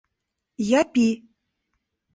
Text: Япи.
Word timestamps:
Япи. 0.79 1.07